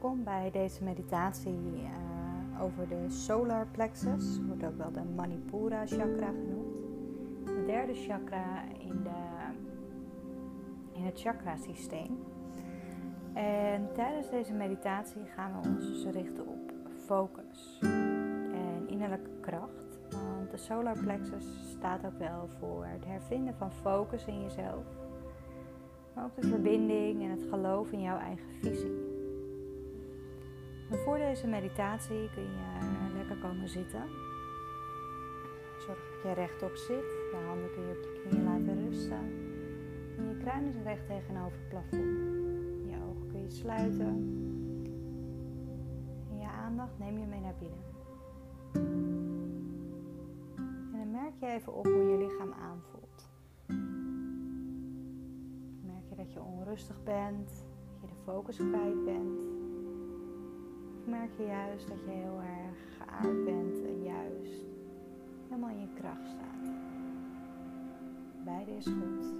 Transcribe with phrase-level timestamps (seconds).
[0.00, 6.26] Welkom bij deze meditatie uh, over de solar plexus, wordt ook wel de Manipura chakra
[6.26, 6.76] genoemd.
[7.44, 9.50] De derde chakra in, de,
[10.92, 12.18] in het chakrasysteem.
[13.34, 16.72] En tijdens deze meditatie gaan we ons dus richten op
[17.04, 17.78] focus
[18.52, 19.98] en innerlijke kracht.
[20.10, 24.84] Want de solar plexus staat ook wel voor het hervinden van focus in jezelf.
[26.14, 29.07] Maar ook de verbinding en het geloof in jouw eigen visie.
[30.96, 34.02] Voor deze meditatie kun je lekker komen zitten.
[35.78, 37.04] Zorg dat je rechtop zit.
[37.30, 39.18] Je handen kun je op je knieën laten rusten.
[40.16, 42.18] En je kruin is recht tegenover het plafond.
[42.86, 44.06] Je ogen kun je sluiten.
[46.30, 47.84] En je aandacht neem je mee naar binnen.
[50.92, 53.30] En dan merk je even op hoe je lichaam aanvoelt.
[55.86, 59.48] Merk je dat je onrustig bent, dat je de focus kwijt bent
[61.08, 64.64] merk je juist dat je heel erg geaard bent en juist
[65.48, 66.72] helemaal in je kracht staat.
[68.44, 69.34] Beide is goed.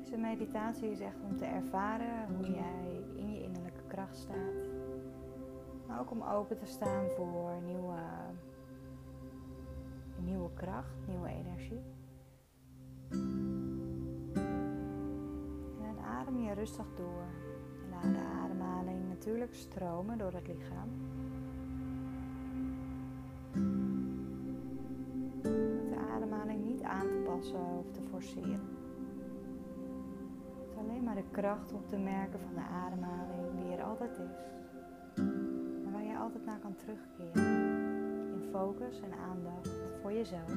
[0.00, 4.68] Deze meditatie is echt om te ervaren hoe jij in je innerlijke kracht staat.
[5.86, 8.00] Maar ook om open te staan voor nieuwe,
[10.16, 11.82] nieuwe kracht, nieuwe energie.
[15.80, 17.26] En adem je rustig door.
[18.02, 18.16] En
[19.28, 20.88] natuurlijk stromen door het lichaam.
[25.42, 28.60] Met de ademhaling niet aan te passen of te forceren.
[30.58, 34.18] Het is alleen maar de kracht om te merken van de ademhaling die er altijd
[34.18, 34.40] is.
[35.84, 37.44] En waar je altijd naar kan terugkeren.
[38.34, 39.70] In focus en aandacht
[40.02, 40.52] voor jezelf.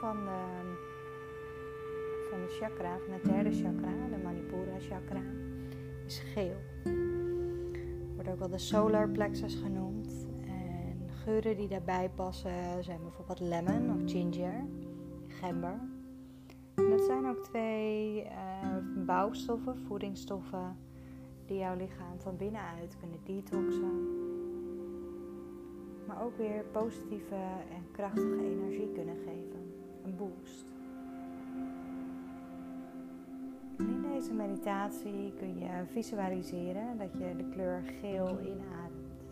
[0.00, 0.40] Van de,
[2.30, 5.22] van de chakra, van het derde chakra, de Manipura chakra,
[6.06, 6.56] is geel.
[8.14, 10.26] Wordt ook wel de solar plexus genoemd.
[10.46, 14.64] En geuren die daarbij passen zijn bijvoorbeeld lemon of ginger,
[15.28, 15.80] gember.
[16.74, 20.76] En dat zijn ook twee uh, bouwstoffen, voedingsstoffen,
[21.46, 24.26] die jouw lichaam van binnenuit kunnen detoxen
[26.08, 27.34] maar ook weer positieve
[27.74, 29.07] en krachtige energie kunnen
[34.18, 39.22] deze meditatie kun je visualiseren dat je de kleur geel inademt.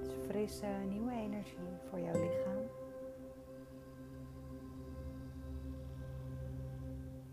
[0.00, 2.62] Het is frisse, nieuwe energie voor jouw lichaam.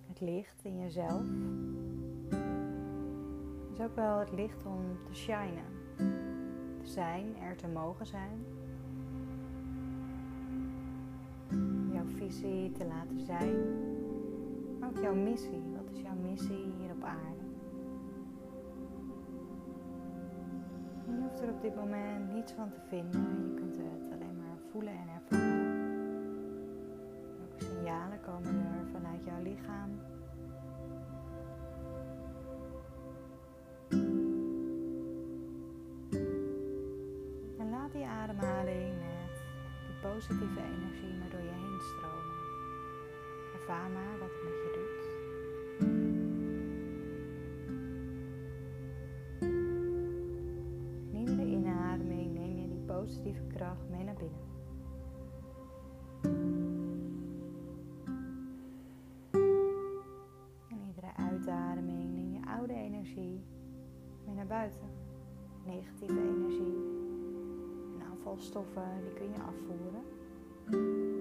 [0.08, 1.26] Het licht in jezelf
[3.74, 5.80] is ook wel het licht om te shinen
[6.84, 8.46] zijn, er te mogen zijn.
[11.94, 13.56] Jouw visie te laten zijn.
[14.80, 15.80] Maar ook jouw missie.
[16.40, 17.44] Hier op aarde?
[21.06, 23.22] Je hoeft er op dit moment niets van te vinden.
[23.22, 25.80] Je kunt het alleen maar voelen en ervaren.
[27.38, 30.00] Welke signalen komen er vanuit jouw lichaam?
[40.02, 42.38] positieve energie maar door je heen stromen.
[43.54, 44.81] Ervaar maar wat het met je doet.
[53.90, 54.50] Mee naar binnen.
[60.70, 63.44] En iedere uitademing neem je oude energie
[64.26, 64.90] mee naar buiten.
[65.66, 66.92] Negatieve energie
[68.12, 71.21] afvalstoffen, die kun je afvoeren.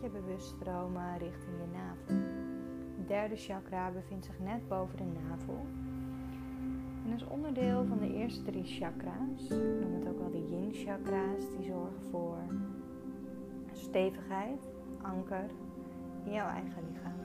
[0.00, 2.38] Je bewust stromen richting je navel
[3.08, 5.66] derde chakra bevindt zich net boven de navel.
[7.04, 9.50] En is onderdeel van de eerste drie chakra's.
[9.50, 11.50] Ik noem het ook wel de yin chakra's.
[11.56, 12.38] Die zorgen voor
[13.72, 14.60] stevigheid,
[15.02, 15.50] anker
[16.24, 17.16] in jouw eigen lichaam.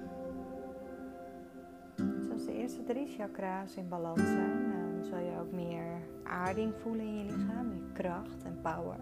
[1.95, 6.73] Dus als de eerste drie chakra's in balans zijn, dan zul je ook meer aarding
[6.75, 7.67] voelen in je lichaam.
[7.67, 8.99] Meer kracht en power.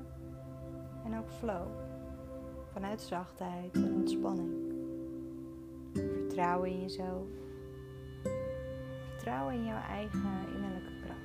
[1.06, 1.91] En ook flow.
[2.72, 4.74] Vanuit zachtheid en ontspanning.
[5.94, 7.28] Vertrouwen in jezelf.
[9.10, 11.20] Vertrouwen in jouw eigen innerlijke kracht.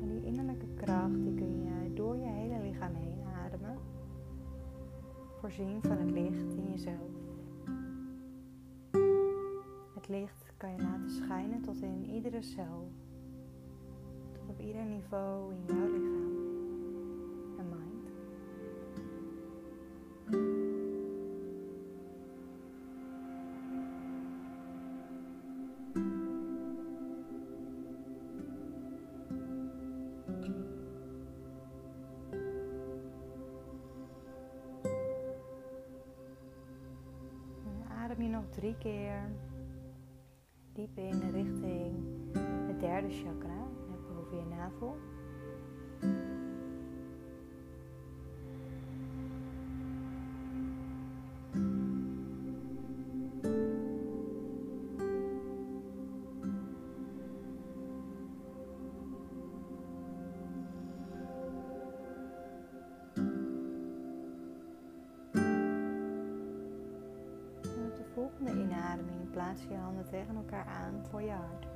[0.00, 3.78] En die innerlijke kracht die kun je door je hele lichaam heen ademen.
[5.40, 7.10] Voorzien van het licht in jezelf.
[9.94, 12.92] Het licht kan je laten schijnen tot in iedere cel.
[14.32, 16.36] Tot op ieder niveau in jouw lichaam
[17.58, 18.10] en mind.
[37.88, 39.30] Adem je nog drie keer
[40.78, 41.94] diep in richting
[42.66, 43.66] het derde chakra,
[44.14, 44.96] boven je navel.
[69.38, 71.66] Plaats je handen tegen elkaar aan voor je hart.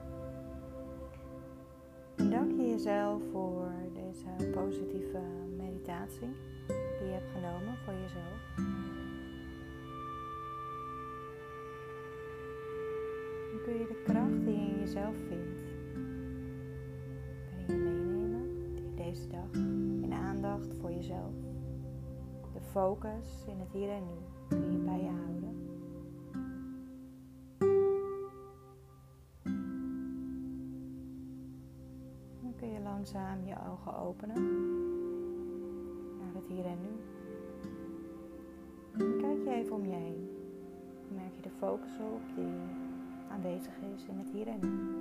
[2.16, 5.20] En dank je jezelf voor deze positieve
[5.56, 6.36] meditatie
[6.66, 8.54] die je hebt genomen voor jezelf.
[13.50, 15.62] Dan kun je de kracht die je in jezelf vindt,
[17.50, 19.52] kan je meenemen deze dag
[20.02, 21.34] in aandacht voor jezelf.
[22.52, 24.14] De focus in het hier en nu
[24.48, 25.61] kun je bij je houden.
[33.02, 34.42] Langzaam je ogen openen
[36.18, 36.90] naar het hier en nu.
[39.20, 40.30] Kijk je even om je heen.
[41.08, 42.54] Merk je de focus op die
[43.30, 45.00] aanwezig is in het hier en nu.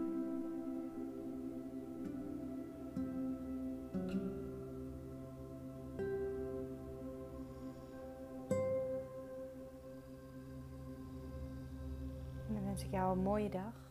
[12.53, 13.89] Dan wens ik jou een mooie dag.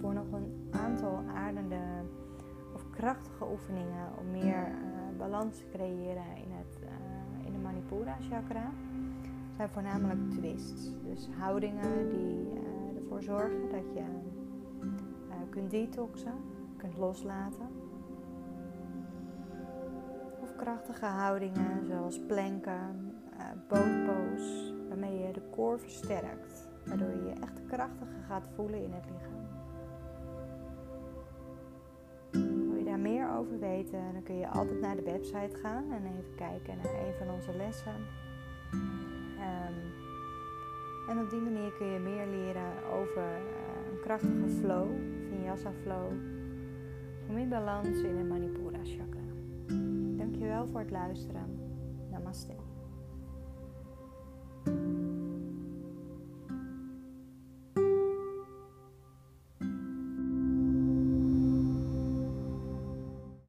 [0.00, 2.04] Voor nog een aantal aardende
[3.04, 8.70] krachtige oefeningen om meer uh, balans te creëren in, het, uh, in de Manipura chakra
[9.56, 10.90] zijn voornamelijk twists.
[11.02, 14.02] Dus houdingen die uh, ervoor zorgen dat je
[15.50, 16.34] kunt detoxen,
[16.76, 17.68] kunt loslaten.
[20.42, 23.14] Of krachtige houdingen zoals planken,
[23.68, 26.68] boat pose, waarmee je de core versterkt.
[26.86, 29.43] Waardoor je je echt krachtiger gaat voelen in het lichaam.
[33.48, 37.30] Weten, dan kun je altijd naar de website gaan en even kijken naar een van
[37.34, 37.94] onze lessen.
[38.72, 39.92] Um,
[41.08, 44.88] en op die manier kun je meer leren over uh, een krachtige flow,
[45.28, 46.12] vinyasa flow,
[47.28, 49.24] om in balans in de Manipura chakra.
[50.16, 51.58] Dankjewel voor het luisteren.
[52.10, 52.63] Namaste.